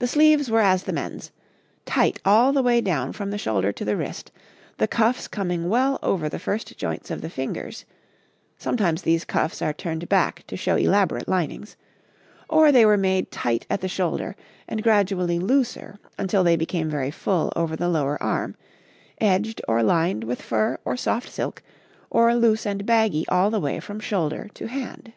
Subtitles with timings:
[0.00, 1.30] The sleeves were as the men's
[1.84, 4.32] tight all the way down from the shoulder to the wrist,
[4.78, 7.84] the cuffs coming well over the first joints of the fingers
[8.58, 11.76] (sometimes these cuffs are turned back to show elaborate linings),
[12.50, 14.34] or they were made tight at the shoulder
[14.66, 18.56] and gradually looser until they became very full over the lower arm,
[19.20, 21.62] edged or lined with fur or soft silk,
[22.10, 25.12] or loose and baggy all the way from shoulder to hand.